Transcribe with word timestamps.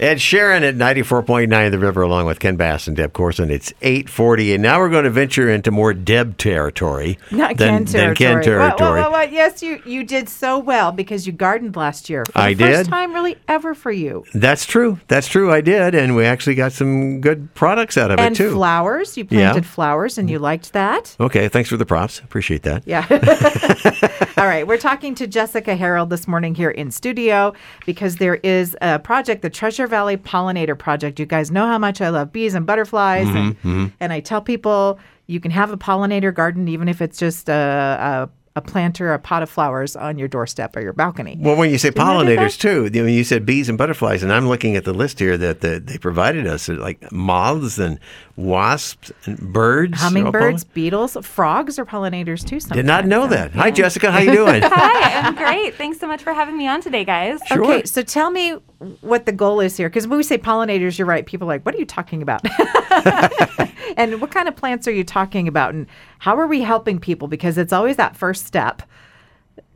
Ed 0.00 0.16
Sheeran 0.16 0.62
at 0.68 0.74
94.9 0.74 1.70
The 1.70 1.78
River, 1.78 2.02
along 2.02 2.26
with 2.26 2.40
Ken 2.40 2.56
Bass 2.56 2.88
and 2.88 2.96
Deb 2.96 3.12
Corson. 3.12 3.48
It's 3.48 3.72
840, 3.80 4.54
and 4.54 4.62
now 4.62 4.80
we're 4.80 4.88
going 4.90 5.04
to 5.04 5.10
venture 5.10 5.48
into 5.48 5.70
more 5.70 5.94
Deb 5.94 6.36
territory. 6.36 7.16
Not 7.30 7.56
than, 7.58 7.84
Ken 7.84 7.84
territory. 7.84 8.06
Than 8.08 8.14
Ken 8.16 8.42
territory. 8.42 9.00
What, 9.00 9.12
what, 9.12 9.12
what? 9.12 9.32
Yes, 9.32 9.62
you, 9.62 9.80
you 9.86 10.02
did 10.02 10.28
so 10.28 10.58
well 10.58 10.90
because 10.90 11.28
you 11.28 11.32
gardened 11.32 11.76
last 11.76 12.10
year. 12.10 12.24
I 12.34 12.54
first 12.54 12.84
did. 12.84 12.90
time 12.90 13.14
really 13.14 13.36
ever 13.46 13.72
for 13.72 13.92
you. 13.92 14.24
That's 14.34 14.66
true. 14.66 14.98
That's 15.06 15.28
true. 15.28 15.52
I 15.52 15.60
did, 15.60 15.94
and 15.94 16.16
we 16.16 16.24
actually 16.24 16.56
got 16.56 16.72
some 16.72 17.20
good 17.20 17.54
products 17.54 17.96
out 17.96 18.10
of 18.10 18.18
And 18.18 18.34
it, 18.34 18.38
too. 18.38 18.50
flowers. 18.50 19.16
You 19.16 19.24
planted 19.24 19.64
flowers 19.64 20.18
and 20.18 20.28
you 20.28 20.40
liked 20.40 20.72
that. 20.72 21.14
okay, 21.20 21.46
thanks 21.48 21.70
for 21.70 21.76
the 21.76 21.86
props. 21.86 22.18
Appreciate 22.18 22.64
that. 22.64 22.82
Yeah. 22.84 23.06
All 24.36 24.46
right. 24.46 24.66
We're 24.66 24.76
talking 24.76 25.14
to 25.14 25.28
Jessica 25.28 25.76
Harold 25.76 26.10
this 26.10 26.26
morning 26.26 26.56
here 26.56 26.70
in 26.70 26.90
studio 26.90 27.54
because 27.86 28.16
there 28.16 28.36
is 28.36 28.76
a 28.82 28.98
project, 28.98 29.42
the 29.42 29.50
Treasure 29.50 29.83
Valley 29.86 30.16
Pollinator 30.16 30.78
Project. 30.78 31.18
You 31.20 31.26
guys 31.26 31.50
know 31.50 31.66
how 31.66 31.78
much 31.78 32.00
I 32.00 32.08
love 32.08 32.32
bees 32.32 32.54
and 32.54 32.66
butterflies. 32.66 33.26
Mm-hmm, 33.26 33.68
and, 33.68 33.92
and 34.00 34.12
I 34.12 34.20
tell 34.20 34.40
people 34.40 34.98
you 35.26 35.40
can 35.40 35.50
have 35.50 35.70
a 35.70 35.76
pollinator 35.76 36.34
garden 36.34 36.68
even 36.68 36.88
if 36.88 37.00
it's 37.00 37.18
just 37.18 37.48
a, 37.48 38.28
a, 38.56 38.58
a 38.58 38.60
planter, 38.60 39.12
a 39.12 39.18
pot 39.18 39.42
of 39.42 39.50
flowers 39.50 39.96
on 39.96 40.16
your 40.18 40.28
doorstep 40.28 40.76
or 40.76 40.80
your 40.80 40.92
balcony. 40.92 41.36
Well, 41.40 41.56
when 41.56 41.70
you 41.70 41.78
say 41.78 41.88
I 41.88 41.90
do 41.90 41.94
that? 41.96 42.06
pollinators 42.06 42.58
too, 42.58 42.88
you 42.92 43.02
know, 43.02 43.08
you 43.08 43.24
said 43.24 43.44
bees 43.44 43.68
and 43.68 43.76
butterflies, 43.76 44.22
and 44.22 44.32
I'm 44.32 44.46
looking 44.48 44.76
at 44.76 44.84
the 44.84 44.92
list 44.92 45.18
here 45.18 45.36
that 45.38 45.60
the, 45.60 45.80
they 45.80 45.98
provided 45.98 46.46
us, 46.46 46.68
uh, 46.68 46.74
like 46.74 47.10
moths 47.10 47.78
and 47.78 47.98
wasps 48.36 49.10
and 49.24 49.38
birds. 49.52 50.00
Hummingbirds, 50.00 50.64
All 50.64 50.70
beetles, 50.74 51.16
frogs 51.22 51.78
are 51.78 51.84
pollinators 51.86 52.46
too. 52.46 52.60
pollen- 52.60 52.76
Did 52.76 52.86
not 52.86 53.06
know 53.06 53.22
so, 53.22 53.28
that. 53.30 53.52
Hi. 53.52 53.70
Jessica. 53.70 54.12
How 54.12 54.20
you 54.20 54.32
doing? 54.32 54.62
Hi, 54.64 55.20
I'm 55.20 55.34
great. 55.34 55.74
Thanks 55.74 55.98
so 55.98 56.06
much 56.06 56.22
for 56.22 56.32
having 56.32 56.56
me 56.56 56.68
on 56.68 56.80
today, 56.80 57.04
guys. 57.04 57.40
Sure. 57.48 57.64
Okay, 57.64 57.84
so 57.86 58.02
tell 58.02 58.30
me 58.30 58.56
what 59.00 59.26
the 59.26 59.32
goal 59.32 59.60
is 59.60 59.76
here. 59.76 59.88
Because 59.88 60.06
when 60.06 60.16
we 60.16 60.22
say 60.22 60.38
pollinators, 60.38 60.98
you're 60.98 61.06
right. 61.06 61.24
People 61.26 61.46
are 61.46 61.54
like, 61.54 61.64
what 61.64 61.74
are 61.74 61.78
you 61.78 61.86
talking 61.86 62.22
about? 62.22 62.42
and 63.96 64.20
what 64.20 64.30
kind 64.30 64.48
of 64.48 64.56
plants 64.56 64.86
are 64.88 64.92
you 64.92 65.04
talking 65.04 65.48
about? 65.48 65.74
And 65.74 65.86
how 66.18 66.36
are 66.38 66.46
we 66.46 66.60
helping 66.60 66.98
people? 66.98 67.28
Because 67.28 67.58
it's 67.58 67.72
always 67.72 67.96
that 67.96 68.16
first 68.16 68.46
step 68.46 68.82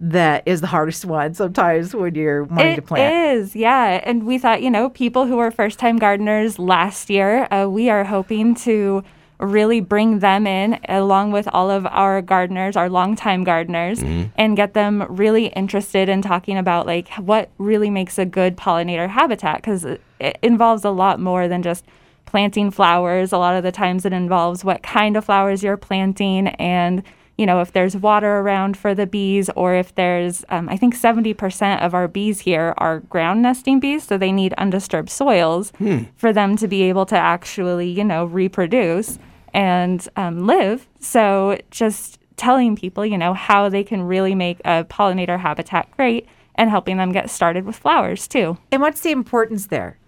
that 0.00 0.42
is 0.46 0.60
the 0.60 0.66
hardest 0.66 1.04
one 1.04 1.34
sometimes 1.34 1.94
when 1.94 2.14
you're 2.14 2.44
wanting 2.44 2.76
to 2.76 2.82
plant. 2.82 3.38
is, 3.38 3.56
yeah. 3.56 4.00
And 4.04 4.24
we 4.24 4.38
thought, 4.38 4.62
you 4.62 4.70
know, 4.70 4.90
people 4.90 5.26
who 5.26 5.36
were 5.36 5.50
first 5.50 5.78
time 5.78 5.98
gardeners 5.98 6.58
last 6.58 7.10
year, 7.10 7.48
uh, 7.52 7.68
we 7.68 7.90
are 7.90 8.04
hoping 8.04 8.54
to 8.56 9.02
really 9.40 9.80
bring 9.80 10.18
them 10.18 10.46
in 10.46 10.78
along 10.88 11.32
with 11.32 11.48
all 11.52 11.70
of 11.70 11.86
our 11.86 12.20
gardeners, 12.20 12.76
our 12.76 12.90
longtime 12.90 13.44
gardeners, 13.44 14.00
and 14.36 14.56
get 14.56 14.74
them 14.74 15.06
really 15.08 15.46
interested 15.48 16.08
in 16.08 16.22
talking 16.22 16.56
about 16.56 16.86
like 16.86 17.08
what 17.14 17.50
really 17.58 17.90
makes 17.90 18.18
a 18.18 18.24
good 18.24 18.56
pollinator 18.56 19.08
habitat 19.08 19.56
because 19.56 19.84
it, 19.84 20.00
involves 20.42 20.84
a 20.84 20.90
lot 20.90 21.20
more 21.20 21.46
than 21.46 21.62
just 21.62 21.84
planting 22.26 22.70
flowers. 22.70 23.32
A 23.32 23.38
lot 23.38 23.54
of 23.54 23.62
the 23.62 23.72
times 23.72 24.04
it 24.04 24.12
involves 24.12 24.64
what 24.64 24.82
kind 24.82 25.16
of 25.16 25.24
flowers 25.24 25.62
you're 25.62 25.76
planting 25.76 26.48
and 26.48 27.02
you 27.38 27.46
know, 27.46 27.60
if 27.60 27.72
there's 27.72 27.96
water 27.96 28.40
around 28.40 28.76
for 28.76 28.96
the 28.96 29.06
bees, 29.06 29.48
or 29.54 29.72
if 29.72 29.94
there's, 29.94 30.44
um, 30.48 30.68
I 30.68 30.76
think 30.76 30.96
70% 30.96 31.80
of 31.80 31.94
our 31.94 32.08
bees 32.08 32.40
here 32.40 32.74
are 32.78 32.98
ground 32.98 33.42
nesting 33.42 33.78
bees, 33.78 34.02
so 34.02 34.18
they 34.18 34.32
need 34.32 34.54
undisturbed 34.54 35.08
soils 35.08 35.72
for 36.16 36.32
them 36.32 36.56
to 36.56 36.66
be 36.66 36.82
able 36.82 37.06
to 37.06 37.16
actually, 37.16 37.88
you 37.90 38.02
know, 38.02 38.24
reproduce 38.24 39.20
and 39.54 40.06
um, 40.16 40.46
live. 40.46 40.86
So 41.00 41.58
just 41.70 42.18
telling 42.36 42.76
people, 42.76 43.04
you 43.04 43.18
know, 43.18 43.34
how 43.34 43.68
they 43.68 43.84
can 43.84 44.02
really 44.02 44.34
make 44.34 44.60
a 44.64 44.84
pollinator 44.84 45.38
habitat 45.38 45.90
great 45.96 46.26
and 46.54 46.70
helping 46.70 46.96
them 46.96 47.12
get 47.12 47.30
started 47.30 47.64
with 47.64 47.76
flowers 47.76 48.26
too. 48.26 48.58
And 48.72 48.80
what's 48.80 49.00
the 49.00 49.10
importance 49.10 49.66
there? 49.66 49.98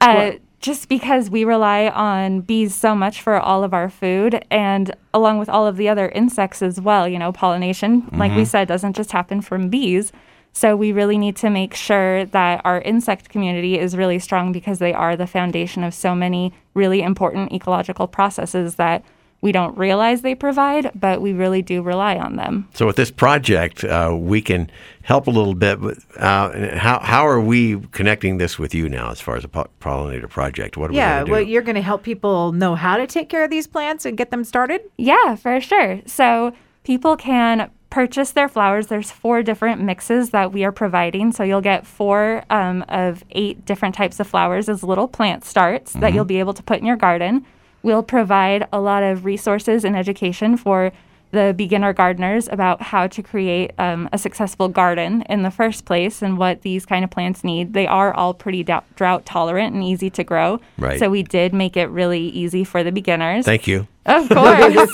Uh, 0.00 0.32
just 0.60 0.88
because 0.88 1.30
we 1.30 1.44
rely 1.44 1.88
on 1.88 2.40
bees 2.40 2.74
so 2.74 2.94
much 2.94 3.22
for 3.22 3.38
all 3.38 3.62
of 3.62 3.72
our 3.72 3.88
food 3.88 4.44
and 4.50 4.94
along 5.14 5.38
with 5.38 5.48
all 5.48 5.66
of 5.66 5.76
the 5.76 5.88
other 5.88 6.08
insects 6.08 6.62
as 6.62 6.80
well, 6.80 7.08
you 7.08 7.18
know, 7.18 7.32
pollination, 7.32 8.08
like 8.12 8.34
we 8.34 8.44
said, 8.44 8.66
doesn't 8.66 8.96
just 8.96 9.12
happen 9.12 9.40
from 9.40 9.68
bees. 9.68 10.12
So 10.52 10.74
we 10.74 10.92
really 10.92 11.18
need 11.18 11.36
to 11.36 11.50
make 11.50 11.74
sure 11.74 12.24
that 12.26 12.62
our 12.64 12.80
insect 12.80 13.28
community 13.28 13.78
is 13.78 13.96
really 13.96 14.18
strong 14.18 14.52
because 14.52 14.78
they 14.78 14.92
are 14.92 15.16
the 15.16 15.26
foundation 15.26 15.84
of 15.84 15.94
so 15.94 16.14
many 16.14 16.52
really 16.74 17.02
important 17.02 17.52
ecological 17.52 18.08
processes 18.08 18.74
that 18.74 19.04
we 19.40 19.52
don't 19.52 19.76
realize 19.78 20.22
they 20.22 20.34
provide, 20.34 20.90
but 20.96 21.22
we 21.22 21.32
really 21.32 21.62
do 21.62 21.80
rely 21.80 22.16
on 22.16 22.34
them. 22.36 22.68
So 22.74 22.86
with 22.86 22.96
this 22.96 23.12
project, 23.12 23.84
uh, 23.84 24.16
we 24.18 24.42
can 24.42 24.68
help 25.02 25.28
a 25.28 25.30
little 25.30 25.54
bit. 25.54 25.80
With, 25.80 26.04
uh, 26.18 26.76
how 26.76 26.98
how 26.98 27.24
are 27.26 27.40
we 27.40 27.78
connecting 27.92 28.38
this 28.38 28.58
with 28.58 28.74
you 28.74 28.88
now, 28.88 29.10
as 29.10 29.20
far 29.20 29.36
as 29.36 29.44
a 29.44 29.48
po- 29.48 29.68
pollinator 29.80 30.28
project? 30.28 30.76
What 30.76 30.90
are 30.90 30.94
Yeah, 30.94 31.20
we 31.20 31.26
going 31.26 31.30
well, 31.30 31.42
you're 31.42 31.62
going 31.62 31.76
to 31.76 31.82
help 31.82 32.02
people 32.02 32.52
know 32.52 32.74
how 32.74 32.96
to 32.96 33.06
take 33.06 33.28
care 33.28 33.44
of 33.44 33.50
these 33.50 33.68
plants 33.68 34.04
and 34.04 34.18
get 34.18 34.30
them 34.30 34.42
started. 34.42 34.80
Yeah, 34.96 35.36
for 35.36 35.60
sure. 35.60 36.00
So 36.06 36.52
people 36.82 37.16
can 37.16 37.70
purchase 37.90 38.32
their 38.32 38.48
flowers. 38.48 38.88
There's 38.88 39.10
four 39.10 39.42
different 39.42 39.80
mixes 39.80 40.30
that 40.30 40.52
we 40.52 40.64
are 40.64 40.72
providing. 40.72 41.32
So 41.32 41.42
you'll 41.42 41.60
get 41.60 41.86
four 41.86 42.44
um, 42.50 42.84
of 42.88 43.24
eight 43.30 43.64
different 43.64 43.94
types 43.94 44.20
of 44.20 44.26
flowers 44.26 44.68
as 44.68 44.82
little 44.82 45.08
plant 45.08 45.44
starts 45.44 45.94
that 45.94 46.12
you'll 46.12 46.24
be 46.24 46.38
able 46.38 46.54
to 46.54 46.62
put 46.62 46.78
in 46.78 46.86
your 46.86 46.96
garden. 46.96 47.46
We'll 47.82 48.02
provide 48.02 48.66
a 48.72 48.80
lot 48.80 49.02
of 49.02 49.24
resources 49.24 49.84
and 49.84 49.96
education 49.96 50.56
for 50.56 50.92
the 51.30 51.54
beginner 51.56 51.92
gardeners 51.92 52.48
about 52.48 52.80
how 52.80 53.06
to 53.06 53.22
create 53.22 53.72
um, 53.78 54.08
a 54.12 54.18
successful 54.18 54.68
garden 54.68 55.22
in 55.28 55.42
the 55.42 55.50
first 55.50 55.84
place 55.84 56.22
and 56.22 56.38
what 56.38 56.62
these 56.62 56.86
kind 56.86 57.04
of 57.04 57.10
plants 57.10 57.44
need. 57.44 57.74
They 57.74 57.86
are 57.86 58.14
all 58.14 58.32
pretty 58.32 58.64
dou- 58.64 58.80
drought 58.96 59.26
tolerant 59.26 59.74
and 59.74 59.84
easy 59.84 60.08
to 60.10 60.24
grow. 60.24 60.60
Right. 60.78 60.98
So 60.98 61.10
we 61.10 61.22
did 61.22 61.52
make 61.52 61.76
it 61.76 61.86
really 61.88 62.28
easy 62.28 62.64
for 62.64 62.82
the 62.82 62.92
beginners. 62.92 63.44
Thank 63.44 63.66
you. 63.66 63.86
Of 64.06 64.28
course. 64.30 64.90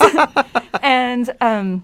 and 0.83 1.33
um, 1.39 1.83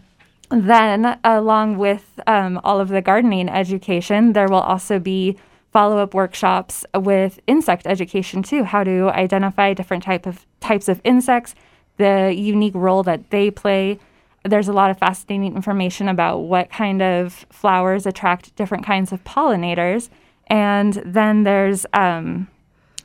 then, 0.51 1.19
along 1.23 1.77
with 1.77 2.19
um, 2.27 2.59
all 2.63 2.79
of 2.79 2.89
the 2.89 3.01
gardening 3.01 3.49
education, 3.49 4.33
there 4.33 4.47
will 4.47 4.59
also 4.59 4.99
be 4.99 5.37
follow 5.71 5.99
up 5.99 6.13
workshops 6.13 6.85
with 6.93 7.39
insect 7.47 7.87
education 7.87 8.43
too 8.43 8.65
how 8.65 8.83
to 8.83 9.09
identify 9.11 9.73
different 9.73 10.03
type 10.03 10.25
of 10.25 10.45
types 10.59 10.89
of 10.89 10.99
insects 11.05 11.55
the 11.95 12.33
unique 12.35 12.75
role 12.75 13.03
that 13.03 13.29
they 13.29 13.49
play 13.49 13.97
there's 14.43 14.67
a 14.67 14.73
lot 14.73 14.91
of 14.91 14.99
fascinating 14.99 15.55
information 15.55 16.09
about 16.09 16.39
what 16.39 16.69
kind 16.69 17.01
of 17.01 17.45
flowers 17.49 18.05
attract 18.05 18.53
different 18.57 18.85
kinds 18.85 19.13
of 19.13 19.23
pollinators 19.23 20.09
and 20.47 21.01
then 21.05 21.43
there's 21.43 21.85
um, 21.93 22.49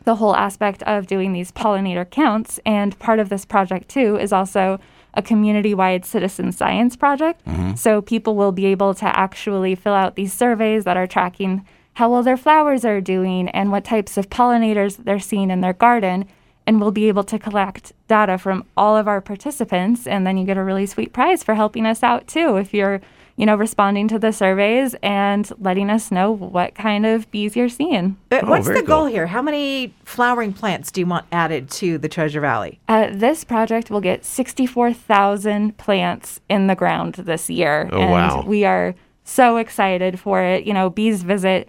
the 0.06 0.14
whole 0.14 0.34
aspect 0.34 0.82
of 0.84 1.06
doing 1.06 1.32
these 1.32 1.52
pollinator 1.52 2.08
counts. 2.08 2.58
And 2.64 2.98
part 2.98 3.18
of 3.18 3.28
this 3.28 3.44
project, 3.44 3.88
too, 3.88 4.16
is 4.16 4.32
also 4.32 4.80
a 5.16 5.22
community 5.22 5.74
wide 5.74 6.04
citizen 6.04 6.52
science 6.52 6.94
project. 6.94 7.44
Mm-hmm. 7.46 7.74
So 7.74 8.02
people 8.02 8.36
will 8.36 8.52
be 8.52 8.66
able 8.66 8.94
to 8.94 9.18
actually 9.18 9.74
fill 9.74 9.94
out 9.94 10.14
these 10.14 10.32
surveys 10.32 10.84
that 10.84 10.96
are 10.96 11.06
tracking 11.06 11.66
how 11.94 12.10
well 12.10 12.22
their 12.22 12.36
flowers 12.36 12.84
are 12.84 13.00
doing 13.00 13.48
and 13.48 13.72
what 13.72 13.84
types 13.84 14.18
of 14.18 14.28
pollinators 14.28 14.98
they're 14.98 15.18
seeing 15.18 15.50
in 15.50 15.62
their 15.62 15.72
garden. 15.72 16.26
And 16.66 16.80
we'll 16.80 16.90
be 16.90 17.08
able 17.08 17.24
to 17.24 17.38
collect 17.38 17.92
data 18.08 18.38
from 18.38 18.64
all 18.76 18.96
of 18.96 19.08
our 19.08 19.20
participants. 19.20 20.06
And 20.06 20.26
then 20.26 20.36
you 20.36 20.44
get 20.44 20.58
a 20.58 20.64
really 20.64 20.84
sweet 20.84 21.12
prize 21.12 21.42
for 21.42 21.54
helping 21.54 21.86
us 21.86 22.02
out, 22.02 22.26
too, 22.26 22.56
if 22.56 22.74
you're 22.74 23.00
you 23.36 23.44
know, 23.46 23.54
responding 23.54 24.08
to 24.08 24.18
the 24.18 24.32
surveys 24.32 24.94
and 25.02 25.50
letting 25.60 25.90
us 25.90 26.10
know 26.10 26.30
what 26.32 26.74
kind 26.74 27.04
of 27.04 27.30
bees 27.30 27.54
you're 27.54 27.68
seeing. 27.68 28.16
But 28.30 28.44
Oh, 28.44 28.48
what's 28.50 28.66
the 28.66 28.82
goal 28.82 29.02
cool. 29.02 29.06
here? 29.06 29.26
How 29.26 29.42
many 29.42 29.92
flowering 30.04 30.52
plants 30.54 30.90
do 30.90 31.00
you 31.02 31.06
want 31.06 31.26
added 31.30 31.70
to 31.72 31.98
the 31.98 32.08
Treasure 32.08 32.40
Valley? 32.40 32.80
Uh, 32.88 33.08
this 33.12 33.44
project 33.44 33.90
will 33.90 34.00
get 34.00 34.24
64,000 34.24 35.76
plants 35.76 36.40
in 36.48 36.66
the 36.66 36.74
ground 36.74 37.14
this 37.16 37.48
year. 37.50 37.88
Oh, 37.92 38.00
and 38.00 38.10
wow. 38.10 38.44
we 38.46 38.64
are 38.64 38.94
so 39.24 39.56
excited 39.56 40.18
for 40.20 40.40
it. 40.42 40.64
You 40.64 40.72
know, 40.74 40.90
bees 40.90 41.22
visit 41.22 41.68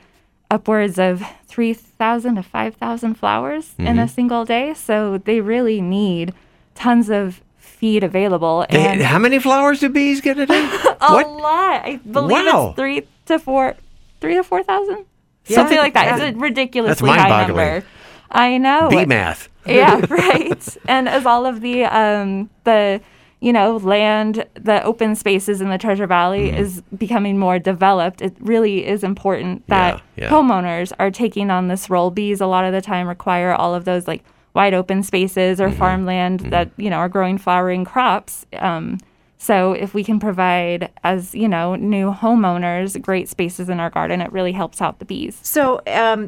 upwards 0.49 0.97
of 0.97 1.21
3,000 1.47 2.35
to 2.35 2.43
5,000 2.43 3.15
flowers 3.15 3.73
in 3.77 3.85
Mm-hmm. 3.85 3.99
a 3.99 4.07
single 4.07 4.45
day. 4.45 4.73
So 4.73 5.17
they 5.17 5.41
really 5.41 5.81
need 5.81 6.33
tons 6.75 7.09
of 7.09 7.41
feed 7.67 8.03
available. 8.03 8.65
They- 8.69 8.79
and 8.85 9.01
how 9.01 9.19
many 9.19 9.39
flowers 9.39 9.79
do 9.81 9.89
bees 9.89 10.21
get 10.21 10.37
a 10.39 10.45
day? 10.45 10.63
a 11.01 11.13
what? 11.13 11.29
lot. 11.29 11.81
I 11.85 11.99
believe 12.09 12.45
Wow. 12.45 12.67
it's 12.69 12.75
three 12.77 13.07
to 13.27 13.39
four, 13.39 13.75
three 14.21 14.35
to 14.35 14.43
4,000. 14.43 15.05
Yeah, 15.45 15.55
Something 15.55 15.77
like 15.77 15.93
that. 15.93 16.19
It's 16.19 16.35
a 16.35 16.39
ridiculously 16.39 17.09
high 17.09 17.47
number. 17.47 17.83
I 18.31 18.57
know. 18.57 18.89
Bee 18.89 19.05
math. 19.05 19.47
yeah, 19.65 20.01
right. 20.09 20.77
And 20.87 21.07
as 21.07 21.25
all 21.25 21.45
of 21.45 21.61
the 21.61 21.85
um, 21.85 22.49
the 22.65 22.99
you 23.39 23.53
know 23.53 23.77
land, 23.77 24.45
the 24.55 24.83
open 24.83 25.15
spaces 25.15 25.61
in 25.61 25.69
the 25.69 25.77
Treasure 25.77 26.07
Valley 26.07 26.49
Mm-hmm. 26.49 26.57
is 26.57 26.81
becoming 26.97 27.37
more 27.37 27.59
developed, 27.59 28.21
it 28.21 28.35
really 28.41 28.85
is 28.85 29.03
important 29.03 29.65
that 29.67 30.01
Yeah, 30.17 30.23
yeah. 30.25 30.29
homeowners 30.29 30.91
are 30.99 31.11
taking 31.11 31.49
on 31.51 31.67
this 31.69 31.89
role. 31.89 32.11
Bees 32.11 32.41
a 32.41 32.47
lot 32.47 32.65
of 32.65 32.73
the 32.73 32.81
time 32.81 33.07
require 33.07 33.53
all 33.53 33.73
of 33.75 33.85
those 33.85 34.07
like 34.07 34.23
wide 34.57 34.73
open 34.81 35.03
spaces 35.03 35.61
or 35.61 35.67
Mm-hmm. 35.69 35.79
farmland 35.83 36.39
that 36.53 36.67
you 36.83 36.89
know 36.91 36.97
are 37.03 37.09
growing 37.17 37.37
flowering 37.45 37.83
crops. 37.93 38.33
Um, 38.67 38.97
So 39.39 39.57
if 39.85 39.93
we 39.97 40.03
can 40.09 40.19
provide, 40.19 40.81
as 41.03 41.21
you 41.41 41.47
know, 41.47 41.75
new 41.95 42.07
homeowners, 42.23 42.89
great 43.09 43.27
spaces 43.29 43.69
in 43.69 43.77
our 43.79 43.91
garden, 43.97 44.17
it 44.25 44.31
really 44.37 44.51
helps 44.61 44.81
out 44.81 44.97
the 44.97 45.05
bees. 45.05 45.33
So 45.43 45.61
um, 46.03 46.19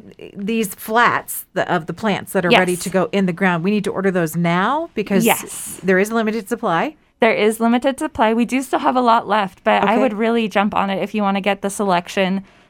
these 0.52 0.70
flats 0.88 1.34
the, 1.58 1.64
of 1.76 1.82
the 1.90 1.94
plants 2.02 2.30
that 2.34 2.46
are 2.46 2.52
ready 2.62 2.78
to 2.86 2.90
go 2.98 3.04
in 3.12 3.26
the 3.26 3.34
ground, 3.42 3.64
we 3.64 3.72
need 3.72 3.84
to 3.90 3.94
order 3.98 4.12
those 4.20 4.34
now 4.36 4.90
because 4.94 5.26
Yes. 5.26 5.80
there 5.90 5.98
is 6.04 6.12
limited 6.12 6.48
supply. 6.54 6.96
There 7.20 7.34
is 7.48 7.60
limited 7.60 7.98
supply. 8.00 8.28
We 8.44 8.46
do 8.46 8.62
still 8.62 8.80
have 8.88 8.96
a 9.04 9.06
lot 9.12 9.24
left, 9.28 9.58
but 9.64 9.80
I 9.84 9.98
would 10.02 10.14
really 10.26 10.48
jump 10.48 10.72
on 10.82 10.88
it 10.94 11.00
if 11.06 11.10
you 11.16 11.22
want 11.24 11.36
to 11.40 11.42
get 11.50 11.58
the 11.66 11.70
selection. 11.82 12.30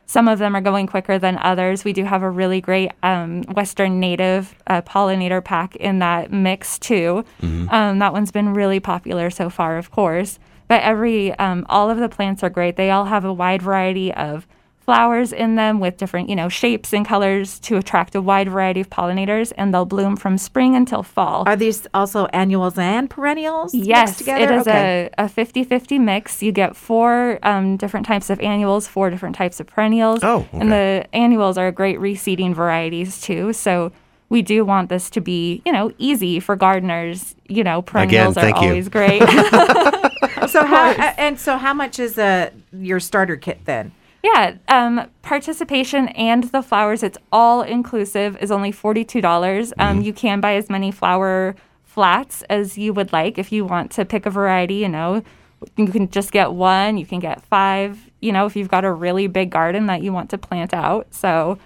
Some 0.10 0.28
of 0.28 0.40
them 0.40 0.56
are 0.56 0.62
going 0.62 0.88
quicker 0.88 1.20
than 1.20 1.38
others. 1.38 1.86
We 1.86 1.94
do 1.94 2.04
have 2.04 2.24
a 2.24 2.30
really 2.32 2.62
great 2.62 2.90
um, 3.04 3.44
Western 3.44 4.00
native 4.00 4.56
uh, 4.66 4.82
pollinator 4.82 5.44
pack 5.44 5.76
in 5.76 6.00
that 6.00 6.32
mix 6.32 6.80
too. 6.80 7.24
Um, 7.70 8.00
that 8.00 8.12
one's 8.12 8.32
been 8.32 8.56
really 8.56 8.80
popular 8.80 9.30
so 9.30 9.52
far, 9.52 9.78
of 9.78 9.92
course. 9.92 10.40
But 10.68 10.82
every, 10.82 11.34
um, 11.38 11.64
all 11.70 11.92
of 11.92 12.00
the 12.00 12.10
plants 12.10 12.42
are 12.42 12.50
great. 12.50 12.76
They 12.76 12.90
all 12.90 13.06
have 13.06 13.24
a 13.24 13.32
wide 13.32 13.62
variety 13.62 14.12
of 14.12 14.48
flowers 14.90 15.32
in 15.32 15.54
them 15.54 15.80
with 15.80 15.98
different, 15.98 16.30
you 16.30 16.36
know, 16.36 16.50
shapes 16.50 16.94
and 16.94 17.06
colors 17.06 17.60
to 17.60 17.78
attract 17.78 18.16
a 18.16 18.22
wide 18.22 18.50
variety 18.50 18.82
of 18.82 18.90
pollinators, 18.90 19.54
and 19.56 19.72
they'll 19.72 19.86
bloom 19.86 20.16
from 20.16 20.36
spring 20.36 20.76
until 20.76 21.04
fall. 21.04 21.44
Are 21.46 21.56
these 21.56 21.86
also 21.94 22.26
annuals 22.34 22.76
and 22.76 23.08
perennials 23.08 23.72
mixed 23.72 23.88
Yes, 23.88 24.18
together? 24.18 24.44
it 24.46 24.52
is 24.52 24.68
okay. 24.68 25.12
a, 25.20 25.26
a 25.26 25.30
50-50 25.30 26.00
mix. 26.02 26.42
You 26.42 26.52
get 26.52 26.76
four 26.76 27.38
um, 27.44 27.78
different 27.78 28.08
types 28.08 28.32
of 28.32 28.40
annuals, 28.40 28.88
four 28.88 29.12
different 29.12 29.36
types 29.36 29.60
of 29.60 29.68
perennials. 29.68 30.22
Oh, 30.24 30.38
okay. 30.38 30.58
And 30.60 30.72
the 30.72 31.06
annuals 31.14 31.60
are 31.60 31.72
great 31.72 32.00
reseeding 32.00 32.56
varieties 32.56 33.22
too. 33.22 33.54
So 33.54 33.92
we 34.30 34.42
do 34.42 34.66
want 34.66 34.90
this 34.90 35.12
to 35.12 35.22
be, 35.22 35.62
you 35.68 35.72
know, 35.72 35.92
easy 36.00 36.40
for 36.40 36.56
gardeners. 36.56 37.36
You 37.48 37.64
know, 37.64 37.84
perennials 37.84 38.34
thank 38.34 38.58
are 38.58 38.64
you. 38.64 38.70
always 38.70 38.90
great. 38.90 39.20
so 40.48 40.66
how 40.66 40.92
and 41.18 41.40
so 41.40 41.58
how 41.58 41.76
much 41.76 42.00
is 42.00 42.18
uh, 42.18 42.50
your 42.74 43.00
starter 43.00 43.36
kit 43.36 43.60
then? 43.66 43.92
Yeah, 44.21 44.57
um, 44.68 45.10
participation 45.21 46.10
and 46.10 46.45
the 46.45 46.62
flowers, 46.62 47.04
it's 47.04 47.18
all 47.31 47.62
inclusive, 47.62 48.38
is 48.42 48.51
only 48.51 48.71
$42. 48.71 49.21
Mm-hmm. 49.21 49.81
Um, 49.81 50.01
you 50.01 50.12
can 50.12 50.42
buy 50.42 50.56
as 50.56 50.69
many 50.69 50.92
flower 50.92 51.56
flats 51.86 52.44
as 52.44 52.77
you 52.77 52.94
would 52.94 53.13
like 53.13 53.38
if 53.38 53.51
you 53.51 53.66
want 53.66 53.92
to 53.92 54.06
pick 54.06 54.25
a 54.25 54.30
variety, 54.30 54.75
you 54.75 54.89
know. 54.89 55.24
You 55.75 55.88
can 55.88 56.10
just 56.10 56.31
get 56.31 56.54
one, 56.54 56.98
you 56.98 57.06
can 57.06 57.19
get 57.19 57.42
five, 57.44 58.10
you 58.21 58.31
know, 58.31 58.45
if 58.45 58.56
you've 58.56 58.69
got 58.69 58.86
a 58.86 58.92
really 58.92 59.27
big 59.27 59.50
garden 59.50 59.88
that 59.88 60.01
you 60.01 60.13
want 60.13 60.30
to 60.30 60.38
plant 60.38 60.74
out. 60.74 61.13
So 61.13 61.57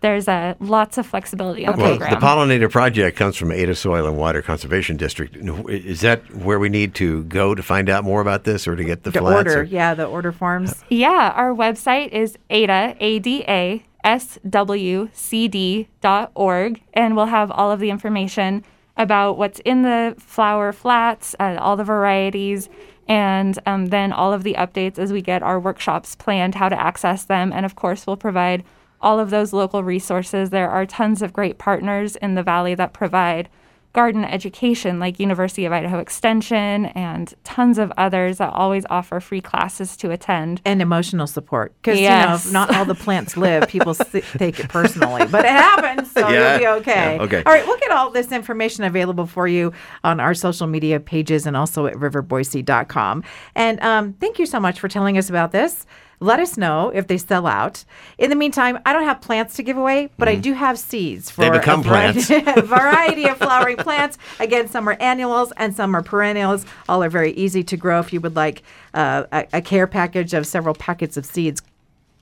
there's 0.00 0.28
uh, 0.28 0.54
lots 0.60 0.96
of 0.98 1.06
flexibility 1.06 1.64
in 1.64 1.72
the 1.72 1.76
Well, 1.78 1.96
program. 1.98 2.10
the 2.20 2.24
pollinator 2.24 2.70
project 2.70 3.16
comes 3.16 3.36
from 3.36 3.50
Ada 3.52 3.74
Soil 3.74 4.06
and 4.06 4.16
Water 4.16 4.42
Conservation 4.42 4.96
District. 4.96 5.36
Is 5.68 6.00
that 6.02 6.22
where 6.34 6.58
we 6.58 6.68
need 6.68 6.94
to 6.96 7.24
go 7.24 7.54
to 7.54 7.62
find 7.62 7.88
out 7.90 8.04
more 8.04 8.20
about 8.20 8.44
this, 8.44 8.68
or 8.68 8.76
to 8.76 8.84
get 8.84 9.02
the 9.02 9.10
The 9.10 9.18
flats? 9.20 9.36
order, 9.48 9.60
or- 9.60 9.64
yeah, 9.64 9.94
the 9.94 10.04
order 10.06 10.30
forms. 10.32 10.84
Yeah, 10.88 11.32
our 11.34 11.52
website 11.52 12.08
is 12.12 12.36
ada, 12.50 12.94
A-D-A, 13.00 13.82
S-W-C-D 14.04 15.88
dot 16.00 16.30
org, 16.34 16.80
and 16.94 17.16
we'll 17.16 17.26
have 17.26 17.50
all 17.50 17.70
of 17.70 17.80
the 17.80 17.90
information 17.90 18.64
about 18.96 19.38
what's 19.38 19.60
in 19.60 19.82
the 19.82 20.14
flower 20.18 20.72
flats, 20.72 21.34
uh, 21.38 21.56
all 21.60 21.76
the 21.76 21.84
varieties, 21.84 22.68
and 23.08 23.58
um, 23.66 23.86
then 23.86 24.12
all 24.12 24.32
of 24.32 24.42
the 24.42 24.54
updates 24.54 24.98
as 24.98 25.12
we 25.12 25.22
get 25.22 25.42
our 25.42 25.58
workshops 25.58 26.14
planned, 26.16 26.54
how 26.56 26.68
to 26.68 26.78
access 26.80 27.24
them. 27.24 27.52
And 27.52 27.64
of 27.64 27.74
course, 27.74 28.06
we'll 28.06 28.16
provide 28.16 28.64
all 29.00 29.18
of 29.20 29.30
those 29.30 29.52
local 29.52 29.82
resources. 29.84 30.50
There 30.50 30.70
are 30.70 30.86
tons 30.86 31.22
of 31.22 31.32
great 31.32 31.58
partners 31.58 32.16
in 32.16 32.34
the 32.34 32.42
Valley 32.42 32.74
that 32.74 32.92
provide 32.92 33.48
garden 33.94 34.22
education 34.22 35.00
like 35.00 35.18
University 35.18 35.64
of 35.64 35.72
Idaho 35.72 35.98
Extension 35.98 36.86
and 36.86 37.32
tons 37.42 37.78
of 37.78 37.90
others 37.96 38.36
that 38.36 38.52
always 38.52 38.84
offer 38.90 39.18
free 39.18 39.40
classes 39.40 39.96
to 39.96 40.10
attend. 40.10 40.60
and 40.66 40.82
emotional 40.82 41.26
support 41.26 41.72
because 41.80 41.98
Yes. 41.98 42.22
you 42.22 42.28
know 42.28 42.34
if 42.34 42.52
not 42.68 42.76
all 42.76 42.84
the 42.84 42.94
plants 42.94 43.36
live 43.36 43.66
people 43.66 43.94
take 44.36 44.60
it 44.60 44.68
personally 44.68 45.26
but 45.26 45.44
it 45.46 45.50
happens 45.50 46.12
so 46.12 46.28
Yeah. 46.28 46.50
you'll 46.50 46.58
be 46.58 46.66
okay 46.80 47.16
Yeah, 47.16 47.22
okay. 47.22 47.42
all 47.46 47.52
right 47.52 47.66
we'll 47.66 47.78
get 47.78 47.90
all 47.90 48.10
this 48.10 48.30
information 48.30 48.84
available 48.84 49.26
for 49.26 49.48
you 49.48 49.72
on 50.04 50.20
our 50.20 50.34
social 50.34 50.66
media 50.66 51.00
pages 51.00 51.46
and 51.46 51.56
also 51.56 51.86
at 51.86 51.94
riverboise.com 51.94 53.24
and 53.54 53.80
um, 53.80 54.12
thank 54.14 54.38
you 54.38 54.46
so 54.46 54.60
much 54.60 54.78
for 54.80 54.88
telling 54.88 55.16
us 55.18 55.28
about 55.30 55.50
this 55.52 55.86
let 56.20 56.40
us 56.40 56.56
know 56.56 56.90
if 56.90 57.06
they 57.06 57.18
sell 57.18 57.46
out. 57.46 57.84
In 58.18 58.30
the 58.30 58.36
meantime, 58.36 58.78
I 58.84 58.92
don't 58.92 59.04
have 59.04 59.20
plants 59.20 59.54
to 59.56 59.62
give 59.62 59.76
away, 59.76 60.10
but 60.18 60.28
I 60.28 60.34
do 60.34 60.52
have 60.52 60.78
seeds 60.78 61.30
for. 61.30 61.42
They 61.42 61.50
become 61.50 61.80
a 61.80 61.82
variety, 61.84 62.40
variety 62.62 63.28
of 63.28 63.38
flowering 63.38 63.76
plants. 63.76 64.18
Again, 64.40 64.68
some 64.68 64.88
are 64.88 64.96
annuals 65.00 65.52
and 65.56 65.74
some 65.74 65.94
are 65.94 66.02
perennials. 66.02 66.66
All 66.88 67.02
are 67.02 67.10
very 67.10 67.32
easy 67.32 67.62
to 67.64 67.76
grow. 67.76 68.00
If 68.00 68.12
you 68.12 68.20
would 68.20 68.36
like 68.36 68.62
uh, 68.94 69.24
a, 69.32 69.46
a 69.54 69.62
care 69.62 69.86
package 69.86 70.34
of 70.34 70.46
several 70.46 70.74
packets 70.74 71.16
of 71.16 71.24
seeds, 71.24 71.62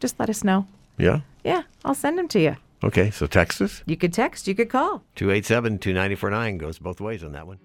just 0.00 0.18
let 0.20 0.28
us 0.28 0.44
know. 0.44 0.66
Yeah. 0.98 1.20
Yeah, 1.44 1.62
I'll 1.84 1.94
send 1.94 2.18
them 2.18 2.28
to 2.28 2.40
you. 2.40 2.56
Okay. 2.84 3.10
So 3.10 3.26
text 3.26 3.62
us 3.62 3.82
You 3.86 3.96
could 3.96 4.12
text, 4.12 4.46
you 4.46 4.54
could 4.54 4.68
call. 4.68 5.02
287 5.14 5.78
2949 5.78 6.58
goes 6.58 6.78
both 6.78 7.00
ways 7.00 7.24
on 7.24 7.32
that 7.32 7.46
one. 7.46 7.58